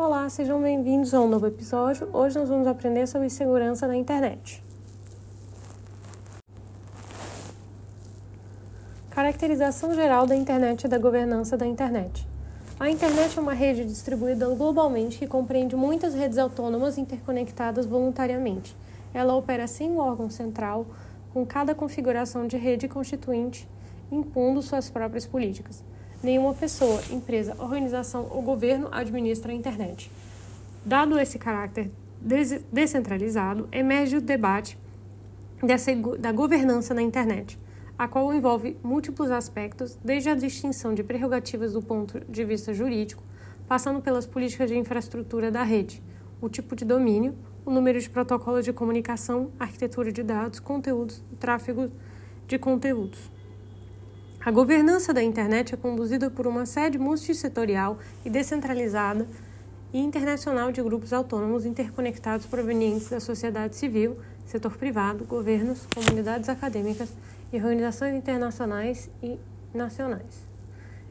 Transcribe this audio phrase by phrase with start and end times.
[0.00, 2.08] Olá, sejam bem-vindos a um novo episódio.
[2.12, 4.62] Hoje nós vamos aprender sobre segurança na internet.
[9.10, 12.24] Caracterização geral da internet e da governança da internet.
[12.78, 18.76] A internet é uma rede distribuída globalmente que compreende muitas redes autônomas interconectadas voluntariamente.
[19.12, 20.86] Ela opera sem um órgão central,
[21.34, 23.68] com cada configuração de rede constituinte
[24.12, 25.82] impondo suas próprias políticas.
[26.22, 30.10] Nenhuma pessoa, empresa, organização ou governo administra a internet.
[30.84, 31.90] Dado esse caráter
[32.72, 34.78] descentralizado, emerge o debate
[36.18, 37.58] da governança na internet
[37.98, 43.24] a qual envolve múltiplos aspectos, desde a distinção de prerrogativas do ponto de vista jurídico,
[43.66, 46.00] passando pelas políticas de infraestrutura da rede,
[46.40, 47.34] o tipo de domínio,
[47.66, 51.90] o número de protocolos de comunicação, arquitetura de dados, conteúdos tráfego
[52.46, 53.32] de conteúdos.
[54.40, 59.26] A governança da internet é conduzida por uma sede multissetorial e descentralizada
[59.92, 64.16] e internacional de grupos autônomos interconectados provenientes da sociedade civil,
[64.46, 67.08] setor privado, governos, comunidades acadêmicas
[67.52, 69.38] e organizações internacionais e
[69.74, 70.46] nacionais.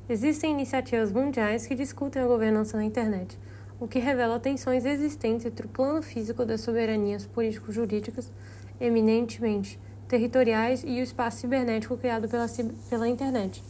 [0.08, 3.38] Existem iniciativas mundiais que discutem a governança na internet,
[3.78, 8.32] o que revela tensões existentes entre o plano físico das soberanias político-jurídicas,
[8.80, 12.46] eminentemente territoriais, e o espaço cibernético criado pela,
[12.90, 13.64] pela internet,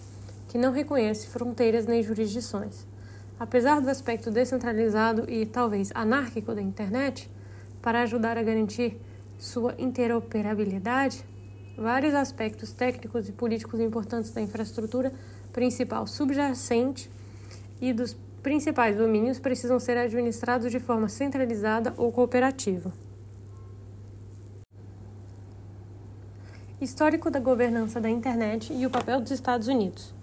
[0.48, 2.86] que não reconhece fronteiras nem jurisdições.
[3.40, 7.30] Apesar do aspecto descentralizado e talvez anárquico da internet,
[7.82, 9.00] para ajudar a garantir
[9.38, 11.24] sua interoperabilidade,
[11.78, 15.12] vários aspectos técnicos e políticos importantes da infraestrutura
[15.54, 17.10] principal subjacente
[17.80, 22.92] e dos principais domínios precisam ser administrados de forma centralizada ou cooperativa.
[26.80, 30.14] Histórico da governança da internet e o papel dos Estados Unidos.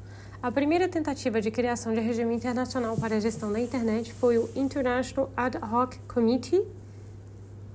[0.40, 4.48] A primeira tentativa de criação de regime internacional para a gestão da internet foi o
[4.54, 6.62] International Ad Hoc Committee,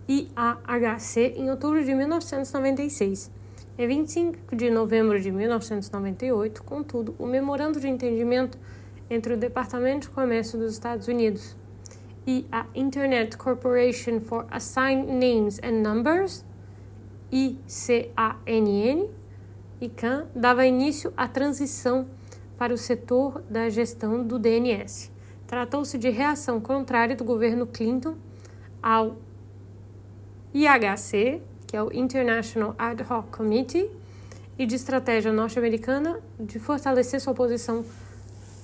[0.07, 3.29] IAHC, em outubro de 1996
[3.79, 8.57] em 25 de novembro de 1998, contudo, o memorando de entendimento
[9.09, 11.55] entre o Departamento de Comércio dos Estados Unidos
[12.27, 16.43] e a Internet Corporation for Assigned Names and Numbers,
[17.31, 19.07] ICANN,
[19.79, 22.07] ICANN, dava início à transição
[22.57, 25.11] para o setor da gestão do DNS.
[25.47, 28.15] Tratou-se de reação contrária do governo Clinton
[28.81, 29.17] ao
[30.53, 33.89] IHC, que é o International Ad Hoc Committee,
[34.57, 37.85] e de estratégia norte-americana de fortalecer sua posição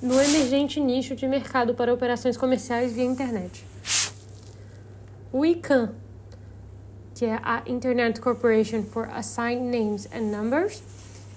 [0.02, 3.66] no emergente nicho de mercado para operações comerciais via internet.
[5.32, 5.92] O ICANN,
[7.16, 10.84] que é a Internet Corporation for Assigned Names and Numbers,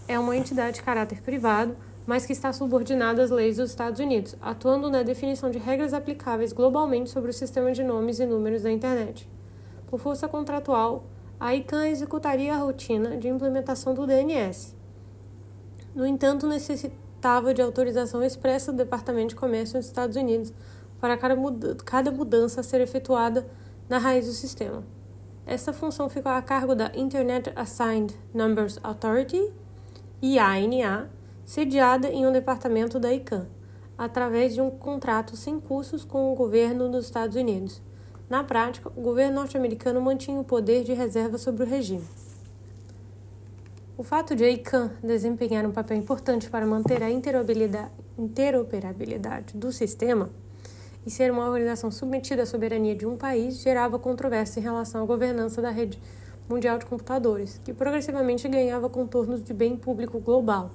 [0.08, 4.34] é uma entidade de caráter privado, mas que está subordinada às leis dos Estados Unidos,
[4.42, 8.72] atuando na definição de regras aplicáveis globalmente sobre o sistema de nomes e números da
[8.72, 9.28] internet.
[9.86, 11.04] Por força contratual,
[11.38, 14.74] a ICANN executaria a rotina de implementação do DNS.
[15.94, 20.52] No entanto, necessitava de autorização expressa do Departamento de Comércio dos Estados Unidos
[21.00, 23.46] para cada mudança a ser efetuada
[23.88, 24.97] na raiz do sistema.
[25.48, 29.50] Essa função ficou a cargo da Internet Assigned Numbers Authority,
[30.20, 31.08] IANA,
[31.42, 33.46] sediada em um departamento da ICANN,
[33.96, 37.80] através de um contrato sem custos com o governo dos Estados Unidos.
[38.28, 42.04] Na prática, o governo norte-americano mantinha o poder de reserva sobre o regime.
[43.96, 50.28] O fato de a ICANN desempenhar um papel importante para manter a interoperabilidade do sistema
[51.08, 55.06] e ser uma organização submetida à soberania de um país gerava controvérsia em relação à
[55.06, 55.98] governança da rede
[56.46, 60.70] mundial de computadores, que progressivamente ganhava contornos de bem público global.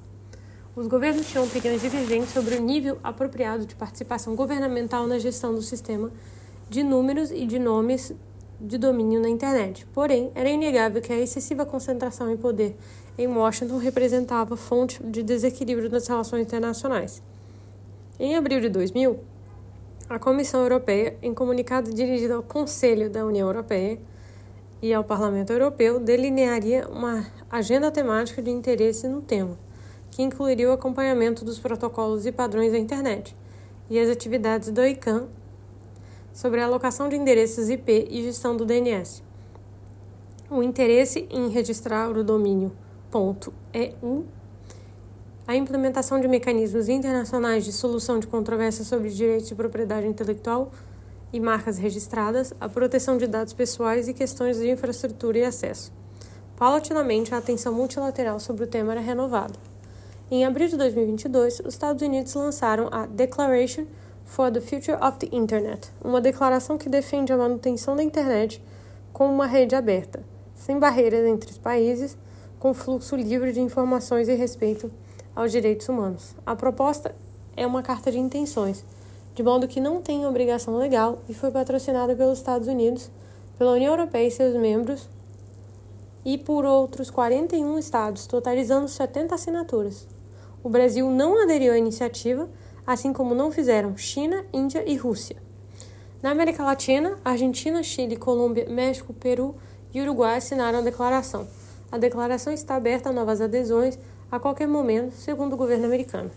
[0.75, 5.61] Os governos tinham opiniões divergentes sobre o nível apropriado de participação governamental na gestão do
[5.61, 6.09] sistema
[6.67, 8.11] de números e de nomes
[8.59, 9.85] de domínio na internet.
[9.93, 12.75] Porém, era inegável que a excessiva concentração em poder
[13.19, 17.21] em Washington representava fonte de desequilíbrio nas relações internacionais.
[18.19, 19.32] Em abril de 2000,
[20.09, 23.99] a Comissão Europeia, em comunicado dirigido ao Conselho da União Europeia
[24.81, 29.57] e ao Parlamento Europeu, delinearia uma agenda temática de interesse no tema,
[30.11, 33.35] que incluiria o acompanhamento dos protocolos e padrões da internet
[33.89, 35.27] e as atividades do ICANN
[36.33, 39.23] sobre a alocação de endereços IP e gestão do DNS.
[40.49, 42.71] O interesse em registrar o domínio
[43.73, 44.25] .eu,
[45.45, 50.71] a implementação de mecanismos internacionais de solução de controvérsias sobre direitos de propriedade intelectual
[51.33, 55.91] e marcas registradas, a proteção de dados pessoais e questões de infraestrutura e acesso.
[56.55, 59.55] Paulatinamente, a atenção multilateral sobre o tema era renovada.
[60.31, 63.85] Em abril de 2022, os Estados Unidos lançaram a Declaration
[64.23, 68.63] for the Future of the Internet, uma declaração que defende a manutenção da internet
[69.11, 70.23] como uma rede aberta,
[70.55, 72.17] sem barreiras entre os países,
[72.59, 74.89] com fluxo livre de informações e respeito
[75.35, 76.35] aos direitos humanos.
[76.45, 77.15] A proposta
[77.55, 78.83] é uma carta de intenções,
[79.35, 83.09] de modo que não tem obrigação legal e foi patrocinada pelos Estados Unidos,
[83.57, 85.09] pela União Europeia e seus membros
[86.25, 90.07] e por outros 41 estados, totalizando 70 assinaturas.
[90.63, 92.49] O Brasil não aderiu à iniciativa,
[92.87, 95.35] assim como não fizeram China, Índia e Rússia.
[96.21, 99.55] Na América Latina, Argentina, Chile, Colômbia, México, Peru
[99.93, 101.47] e Uruguai assinaram a declaração.
[101.91, 103.99] A declaração está aberta a novas adesões
[104.33, 106.31] a qualquer momento, segundo o governo americano.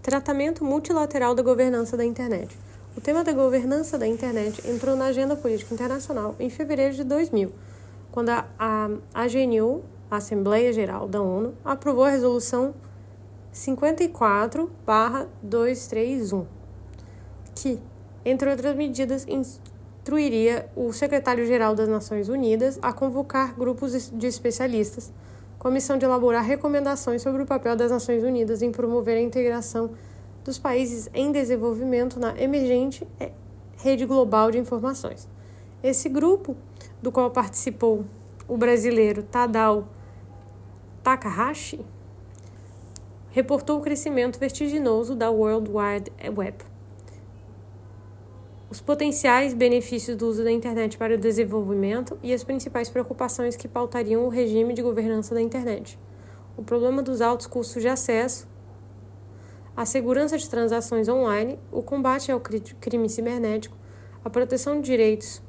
[0.00, 2.56] Tratamento multilateral da governança da internet.
[2.96, 7.52] O tema da governança da internet entrou na agenda política internacional em fevereiro de 2000,
[8.10, 12.72] quando a, a AGNU, a Assembleia Geral da ONU, aprovou a resolução
[13.52, 16.46] 54/231,
[17.54, 17.78] que,
[18.24, 25.12] entre outras medidas, instruiria o secretário-geral das Nações Unidas a convocar grupos de especialistas
[25.58, 29.20] com a missão de elaborar recomendações sobre o papel das Nações Unidas em promover a
[29.20, 29.90] integração
[30.44, 33.32] dos países em desenvolvimento na emergente é,
[33.78, 35.28] rede global de informações.
[35.82, 36.56] Esse grupo,
[37.02, 38.04] do qual participou
[38.46, 39.88] o brasileiro Tadao
[41.02, 41.84] Takahashi,
[43.30, 46.67] reportou o crescimento vertiginoso da World Wide Web.
[48.70, 53.66] Os potenciais benefícios do uso da internet para o desenvolvimento e as principais preocupações que
[53.66, 55.98] pautariam o regime de governança da internet.
[56.54, 58.46] O problema dos altos custos de acesso
[59.74, 63.76] a segurança de transações online, o combate ao crime cibernético,
[64.24, 65.40] a proteção de direitos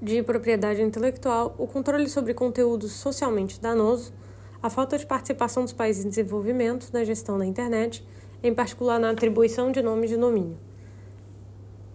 [0.00, 4.12] de propriedade intelectual, o controle sobre conteúdos socialmente danosos,
[4.62, 8.06] a falta de participação dos países em desenvolvimento na gestão da internet,
[8.42, 10.58] em particular na atribuição de nomes de domínio.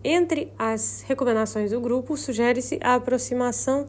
[0.04, 3.88] Entre as recomendações do grupo, sugere-se a aproximação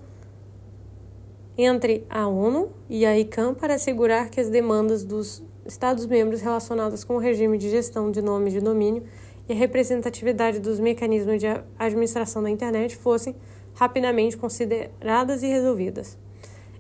[1.57, 7.15] entre a ONU e a ICANN para assegurar que as demandas dos Estados-membros relacionadas com
[7.15, 9.05] o regime de gestão de nome de domínio
[9.49, 11.47] e a representatividade dos mecanismos de
[11.79, 13.37] administração da internet fossem
[13.75, 16.19] rapidamente consideradas e resolvidas.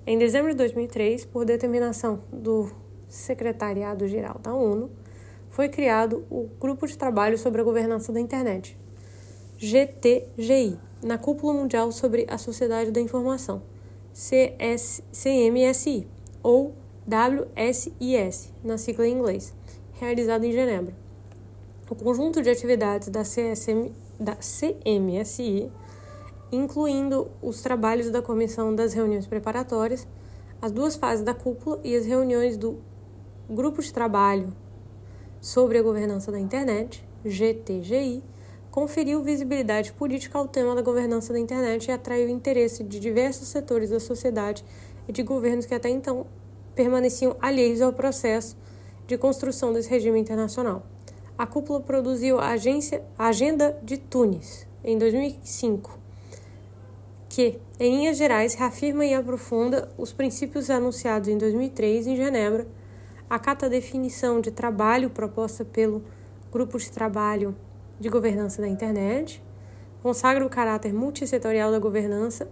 [0.04, 2.68] Em dezembro de 2003, por determinação do
[3.08, 4.90] Secretariado-Geral da ONU,
[5.50, 8.76] foi criado o Grupo de Trabalho sobre a Governança da Internet,
[9.62, 13.60] GTGI, na Cúpula Mundial sobre a Sociedade da Informação,
[14.10, 16.08] CS, CMSI,
[16.42, 16.74] ou
[17.06, 19.54] WSIS, na sigla em inglês,
[19.92, 20.94] realizado em Genebra.
[21.90, 25.70] O conjunto de atividades da, CSM, da CMSI,
[26.50, 30.08] incluindo os trabalhos da comissão das reuniões preparatórias,
[30.62, 32.78] as duas fases da cúpula e as reuniões do
[33.46, 34.56] Grupo de Trabalho
[35.38, 38.24] sobre a Governança da Internet, GTGI,
[38.70, 43.90] conferiu visibilidade política ao tema da governança da internet e atraiu interesse de diversos setores
[43.90, 44.64] da sociedade
[45.08, 46.26] e de governos que até então
[46.74, 48.56] permaneciam alheios ao processo
[49.06, 50.86] de construção desse regime internacional.
[51.36, 55.98] A cúpula produziu a, agência, a Agenda de Tunis em 2005,
[57.28, 62.66] que, em linhas gerais, reafirma e aprofunda os princípios anunciados em 2003 em Genebra,
[63.28, 66.04] acata a definição de trabalho proposta pelo
[66.52, 67.56] Grupo de Trabalho
[68.00, 69.42] de Governança da Internet,
[70.02, 72.48] consagra o caráter multissetorial da governança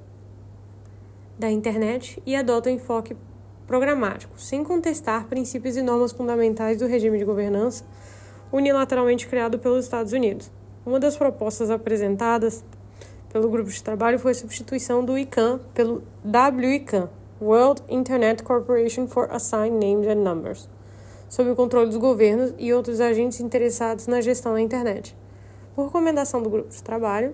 [1.39, 3.17] da internet e adota o enfoque
[3.67, 7.85] programático, sem contestar princípios e normas fundamentais do regime de governança
[8.53, 10.51] unilateralmente criado pelos Estados Unidos.
[10.85, 12.65] Uma das propostas apresentadas
[13.31, 17.09] pelo grupo de trabalho foi a substituição do ICANN pelo WICANN,
[17.41, 20.69] World Internet Corporation for Assigned Names and Numbers,
[21.29, 25.15] sob o controle dos governos e outros agentes interessados na gestão da internet.
[25.79, 27.33] Por recomendação do grupo de trabalho,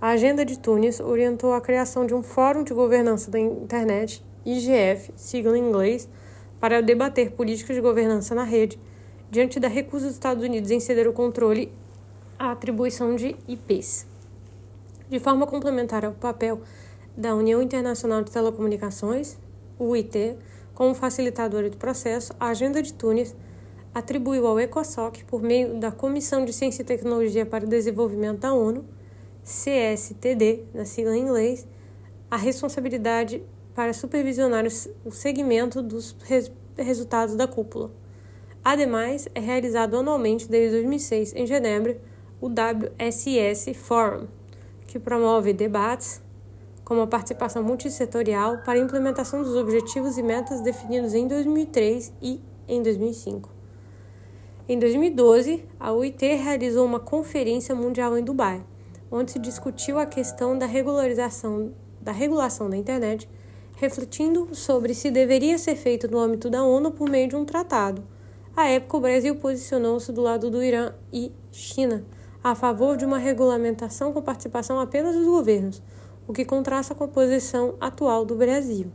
[0.00, 5.12] a Agenda de Tunis orientou a criação de um Fórum de Governança da Internet IGF,
[5.14, 6.08] sigla em inglês,
[6.58, 8.80] para debater políticas de governança na rede,
[9.30, 11.70] diante da recusa dos Estados Unidos em ceder o controle
[12.38, 14.06] à atribuição de IPs.
[15.10, 16.62] De forma complementar ao papel
[17.14, 19.36] da União Internacional de Telecomunicações,
[19.78, 20.38] UIT,
[20.74, 23.36] como facilitadora do processo, a Agenda de Tunis
[23.94, 28.52] atribuiu ao ECOSOC, por meio da Comissão de Ciência e Tecnologia para o Desenvolvimento da
[28.52, 28.84] ONU,
[29.44, 31.66] CSTD, na sigla em inglês,
[32.30, 33.42] a responsabilidade
[33.74, 34.64] para supervisionar
[35.04, 37.90] o segmento dos res resultados da cúpula.
[38.64, 42.00] Ademais, é realizado anualmente desde 2006 em Genebra
[42.40, 44.26] o WSS Forum,
[44.86, 46.22] que promove debates
[46.84, 52.40] como a participação multissetorial para a implementação dos objetivos e metas definidos em 2003 e
[52.66, 53.51] em 2005.
[54.72, 58.64] Em 2012, a UIT realizou uma conferência mundial em Dubai,
[59.10, 63.28] onde se discutiu a questão da regularização da regulação da internet,
[63.76, 68.02] refletindo sobre se deveria ser feito no âmbito da ONU por meio de um tratado.
[68.56, 72.06] À época, o Brasil posicionou-se do lado do Irã e China,
[72.42, 75.82] a favor de uma regulamentação com participação apenas dos governos,
[76.26, 78.86] o que contrasta com a posição atual do Brasil.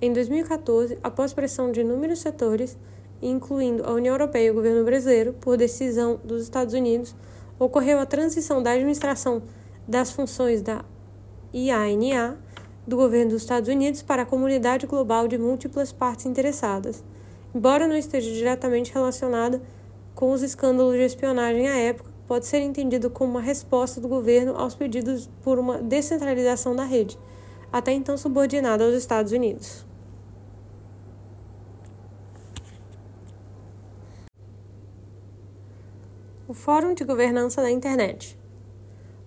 [0.00, 2.78] Em 2014, após pressão de inúmeros setores,
[3.22, 7.14] incluindo a União Europeia e o governo brasileiro, por decisão dos Estados Unidos,
[7.58, 9.42] ocorreu a transição da administração
[9.86, 10.84] das funções da
[11.54, 12.38] IANA
[12.86, 17.04] do governo dos Estados Unidos para a comunidade global de múltiplas partes interessadas.
[17.54, 19.62] Embora não esteja diretamente relacionada
[20.14, 24.56] com os escândalos de espionagem à época, pode ser entendido como uma resposta do governo
[24.56, 27.18] aos pedidos por uma descentralização da rede,
[27.70, 29.91] até então subordinada aos Estados Unidos.
[36.48, 38.36] O Fórum de Governança da Internet.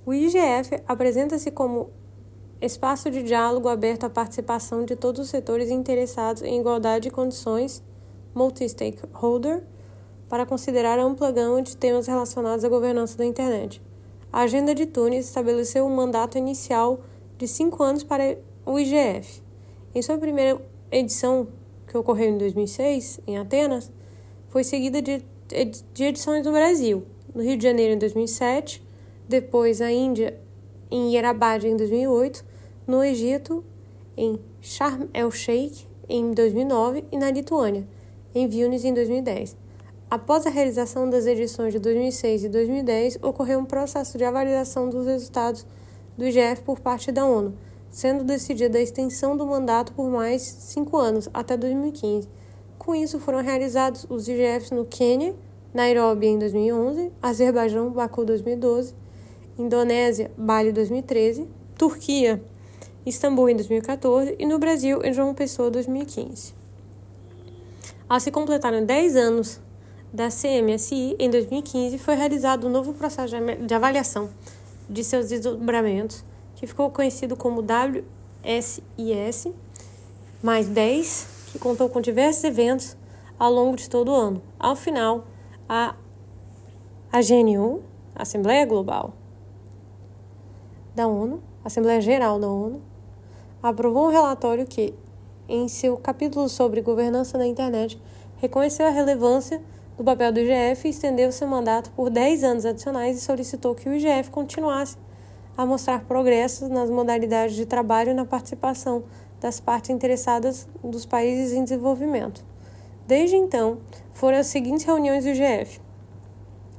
[0.05, 1.89] O IGF apresenta-se como
[2.61, 7.81] espaço de diálogo aberto à participação de todos os setores interessados em igualdade de condições,
[8.33, 9.63] multi-stakeholder,
[10.27, 13.81] para considerar a ampla gama de temas relacionados à governança da internet.
[14.31, 16.99] A Agenda de Tunis estabeleceu um mandato inicial
[17.37, 19.41] de cinco anos para o IGF.
[19.93, 21.47] Em sua primeira edição,
[21.87, 23.89] que ocorreu em 2006, em Atenas,
[24.49, 28.83] foi seguida de, de edições no Brasil, no Rio de Janeiro em 2007,
[29.27, 30.39] depois a Índia
[30.89, 32.45] em Hyderabad em 2008,
[32.87, 33.63] no Egito
[34.17, 37.87] em Sharm el-Sheikh em 2009 e na Lituânia
[38.33, 39.55] em Vilnius em 2010.
[40.09, 45.05] Após a realização das edições de 2006 e 2010, ocorreu um processo de avaliação dos
[45.05, 45.65] resultados
[46.17, 47.55] do IGF por parte da ONU,
[47.89, 52.27] sendo decidida a extensão do mandato por mais cinco anos, até 2015.
[52.77, 55.35] Com isso, foram realizados os IGFs no Quênia,
[55.73, 58.93] Nairobi em 2011, Azerbaijão, Baku 2012,
[59.57, 62.41] Indonésia, Bali 2013, Turquia,
[63.05, 66.53] Istambul em 2014 e no Brasil, em João Pessoa 2015.
[68.07, 69.59] Ao se completaram 10 anos
[70.13, 74.29] da CMSI, em 2015, foi realizado um novo processo de avaliação
[74.89, 76.23] de seus desdobramentos,
[76.55, 79.47] que ficou conhecido como WSIS,
[80.41, 82.97] mais 10, que contou com diversos eventos
[83.39, 84.41] ao longo de todo o ano.
[84.59, 85.23] Ao final,
[85.69, 85.95] a,
[87.13, 87.81] GNU,
[88.13, 89.13] Assembleia Global
[90.93, 92.81] da ONU, Assembleia Geral da ONU,
[93.63, 94.93] aprovou um relatório que,
[95.47, 98.01] em seu capítulo sobre governança da internet,
[98.37, 99.61] reconheceu a relevância
[99.97, 103.87] do papel do IGF e estendeu seu mandato por 10 anos adicionais e solicitou que
[103.87, 104.97] o IGF continuasse
[105.57, 109.03] a mostrar progressos nas modalidades de trabalho e na participação
[109.45, 112.43] das partes interessadas dos países em desenvolvimento.
[113.05, 113.77] Desde então,
[114.11, 115.79] foram as seguintes reuniões do IGF: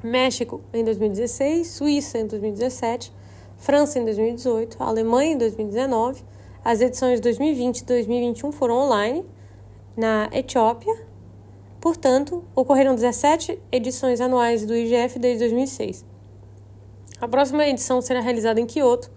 [0.02, 3.12] México em 2016, Suíça em 2017,
[3.56, 6.24] França em 2018, Alemanha em 2019.
[6.64, 9.24] As edições de 2020 e 2021 foram online
[9.96, 11.06] na Etiópia.
[11.80, 16.04] Portanto, ocorreram 17 edições anuais do IGF desde 2006.
[17.20, 19.08] A próxima edição será realizada em Kyoto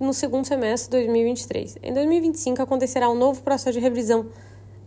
[0.00, 1.78] no segundo semestre de 2023.
[1.82, 4.26] Em 2025 acontecerá um novo processo de revisão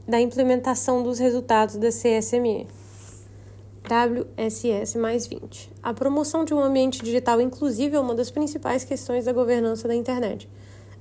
[0.07, 2.67] da implementação dos resultados da CSME.
[3.85, 5.71] WSS mais 20.
[5.81, 9.93] A promoção de um ambiente digital inclusivo é uma das principais questões da governança da
[9.93, 10.49] internet,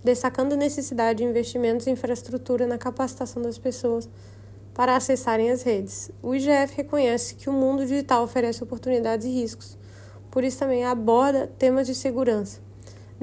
[0.03, 4.09] destacando a necessidade de investimentos em infraestrutura na capacitação das pessoas
[4.75, 6.11] para acessarem as redes.
[6.23, 9.79] O IGF reconhece que o mundo digital oferece oportunidades e riscos,
[10.31, 12.63] por isso também aborda temas de segurança.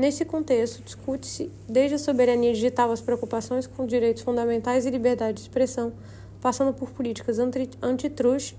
[0.01, 5.41] Nesse contexto, discute-se desde a soberania digital às preocupações com direitos fundamentais e liberdade de
[5.41, 5.93] expressão,
[6.41, 8.58] passando por políticas antitruste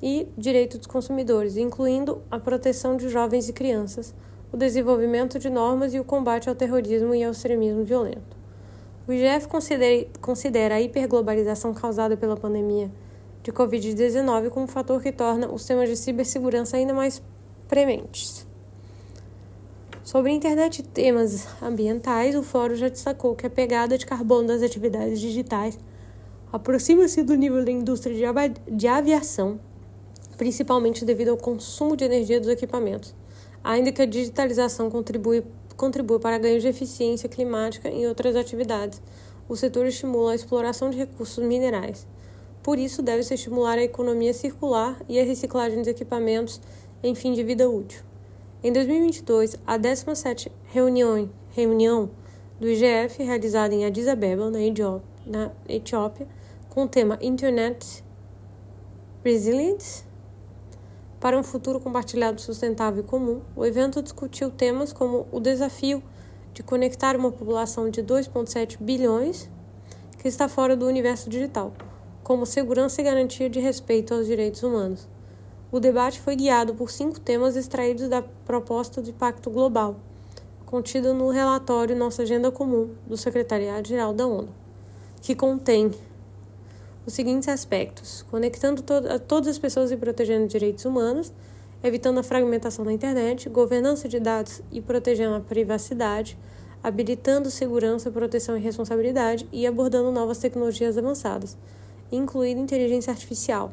[0.00, 4.14] e direitos dos consumidores, incluindo a proteção de jovens e crianças,
[4.52, 8.36] o desenvolvimento de normas e o combate ao terrorismo e ao extremismo violento.
[9.08, 9.48] O IGF
[10.20, 12.88] considera a hiperglobalização causada pela pandemia
[13.42, 17.20] de Covid-19 como um fator que torna os temas de cibersegurança ainda mais
[17.66, 18.46] prementes.
[20.08, 24.48] Sobre a internet e temas ambientais, o fórum já destacou que a pegada de carbono
[24.48, 25.78] das atividades digitais
[26.50, 28.16] aproxima-se do nível da indústria
[28.70, 29.60] de aviação,
[30.38, 33.14] principalmente devido ao consumo de energia dos equipamentos,
[33.62, 35.44] ainda que a digitalização contribui,
[35.76, 39.02] contribua para ganhos de eficiência climática em outras atividades.
[39.46, 42.06] O setor estimula a exploração de recursos minerais.
[42.62, 46.62] Por isso, deve-se estimular a economia circular e a reciclagem de equipamentos
[47.02, 48.07] em fim de vida útil.
[48.60, 52.10] Em 2022, a 17 reunião, reunião
[52.58, 54.50] do IGF, realizada em Addis Abeba,
[55.24, 56.26] na Etiópia,
[56.68, 58.02] com o tema Internet
[59.24, 60.02] Resilience,
[61.20, 66.02] para um futuro compartilhado sustentável e comum, o evento discutiu temas como o desafio
[66.52, 69.48] de conectar uma população de 2,7 bilhões
[70.18, 71.72] que está fora do universo digital,
[72.24, 75.06] como segurança e garantia de respeito aos direitos humanos.
[75.70, 79.96] O debate foi guiado por cinco temas extraídos da proposta de Pacto Global,
[80.64, 84.48] contida no relatório Nossa Agenda Comum do Secretariado-Geral da ONU,
[85.20, 85.90] que contém
[87.04, 88.94] os seguintes aspectos: conectando to
[89.26, 91.34] todas as pessoas e protegendo direitos humanos,
[91.84, 96.38] evitando a fragmentação da internet, governança de dados e protegendo a privacidade,
[96.82, 101.58] habilitando segurança, proteção e responsabilidade e abordando novas tecnologias avançadas,
[102.10, 103.70] incluindo inteligência artificial.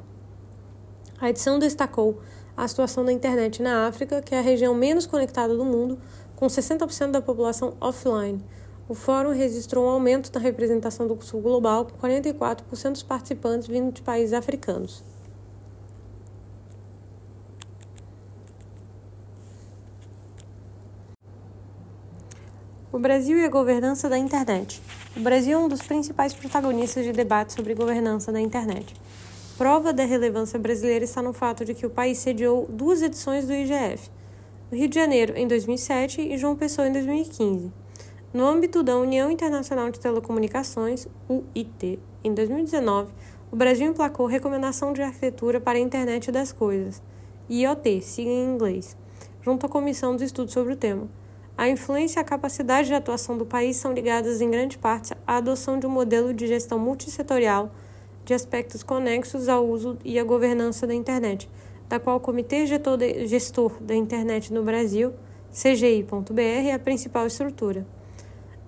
[1.19, 2.19] A edição destacou
[2.55, 6.00] a situação da internet na África, que é a região menos conectada do mundo,
[6.36, 8.43] com 60% da população offline
[8.88, 13.91] o fórum registrou um aumento na representação do Sul Global, com 44% dos participantes vindo
[13.91, 15.03] de países africanos.
[22.91, 24.81] O Brasil e a governança da internet.
[25.17, 28.93] O Brasil é um dos principais protagonistas de debates sobre governança da internet.
[29.57, 33.53] Prova da relevância brasileira está no fato de que o país sediou duas edições do
[33.53, 34.09] IGF,
[34.69, 37.71] no Rio de Janeiro em 2007 e João Pessoa em 2015.
[38.33, 43.13] No âmbito da União Internacional de Telecomunicações, UIT, em 2019,
[43.50, 47.01] o Brasil emplacou Recomendação de Arquitetura para a Internet das Coisas,
[47.50, 48.97] IoT, siga em inglês,
[49.41, 51.07] junto à Comissão de Estudos sobre o tema.
[51.57, 55.38] A influência e a capacidade de atuação do país são ligadas em grande parte à
[55.38, 57.71] adoção de um modelo de gestão multissetorial
[58.25, 61.48] de aspectos conexos ao uso e à governança da internet,
[61.88, 65.13] da qual o Comitê Gestor da Internet no Brasil,
[65.51, 67.86] CGI.br, é a principal estrutura.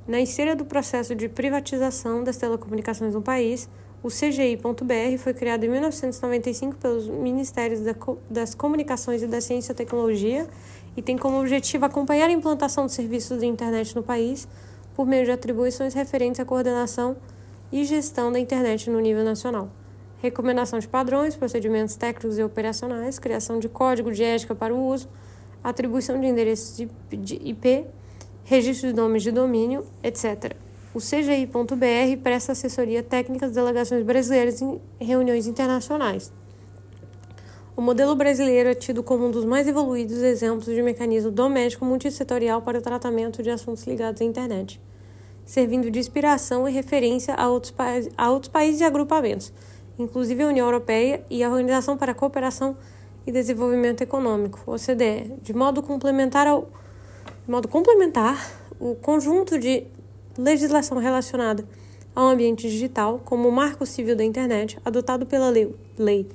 [0.07, 3.67] Na esteira do processo de privatização das telecomunicações no país,
[4.01, 7.81] o CGI.br foi criado em 1995 pelos Ministérios
[8.29, 10.47] das Comunicações e da Ciência e Tecnologia
[10.95, 14.47] e tem como objetivo acompanhar a implantação de serviços de internet no país
[14.95, 17.17] por meio de atribuições referentes à coordenação
[17.71, 19.69] e gestão da internet no nível nacional.
[20.19, 25.07] Recomendação de padrões, procedimentos técnicos e operacionais, criação de código de ética para o uso,
[25.63, 27.85] atribuição de endereços de IP
[28.47, 30.55] registro de nomes de domínio, etc.
[30.93, 36.31] O CGI.br presta assessoria técnica às delegações brasileiras em reuniões internacionais.
[37.75, 42.61] O modelo brasileiro é tido como um dos mais evoluídos exemplos de mecanismo doméstico multissetorial
[42.61, 44.81] para o tratamento de assuntos ligados à internet,
[45.47, 47.73] servindo de inspiração e referência a outros,
[48.15, 49.51] a outros países e agrupamentos,
[49.97, 52.77] inclusive a União Europeia e a Organização para a Cooperação
[53.25, 56.69] e Desenvolvimento Econômico, OCDE, de modo complementar ao
[57.47, 59.85] de modo complementar, o conjunto de
[60.37, 61.65] legislação relacionada
[62.13, 66.27] ao ambiente digital, como o Marco Civil da Internet, adotado pela Lei, lei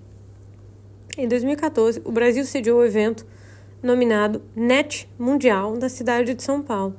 [1.17, 3.25] Em 2014, o Brasil sediou o evento
[3.83, 6.97] nominado NET Mundial da cidade de São Paulo.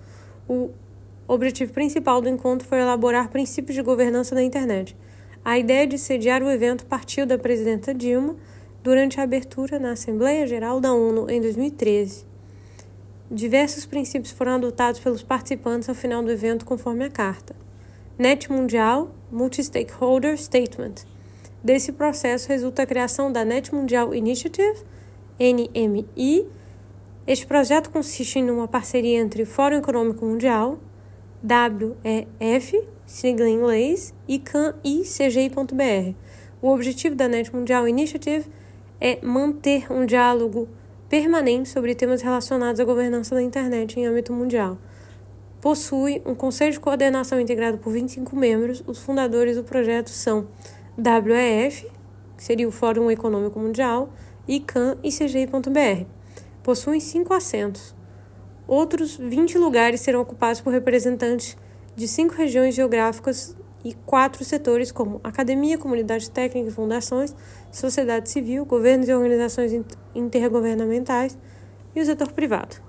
[0.48, 0.70] O
[1.28, 4.96] objetivo principal do encontro foi elaborar princípios de governança da internet.
[5.44, 8.36] A ideia de sediar o evento partiu da presidenta Dilma
[8.84, 12.26] durante a abertura na Assembleia Geral da ONU em 2013.
[13.30, 17.65] Diversos princípios foram adotados pelos participantes ao final do evento, conforme a carta.
[18.18, 21.06] Net Mundial Multi-Stakeholder Statement.
[21.62, 24.84] Desse processo resulta a criação da Net Mundial Initiative,
[25.38, 26.48] NMI.
[27.28, 30.80] Este projeto consiste em uma parceria entre o Fórum Econômico Mundial,
[31.44, 36.16] WEF, sigla em inglês, e CAN e CGI.br.
[36.62, 38.46] O objetivo da Net Mundial Initiative
[39.02, 40.70] é manter um diálogo
[41.10, 44.78] permanente sobre temas relacionados à governança da internet em âmbito mundial.
[45.66, 48.84] Possui um conselho de coordenação integrado por 25 membros.
[48.86, 50.48] Os fundadores do projeto são
[50.96, 51.90] WEF,
[52.38, 54.14] que seria o Fórum Econômico Mundial,
[54.68, 56.06] CAN e CGI.br.
[56.62, 57.96] Possuem cinco assentos.
[58.68, 61.58] Outros 20 lugares serão ocupados por representantes
[61.96, 67.36] de cinco regiões geográficas e quatro setores, como academia, comunidade técnica e fundações,
[67.72, 69.72] sociedade civil, governos e organizações
[70.14, 71.36] intergovernamentais
[71.96, 72.85] e o setor privado.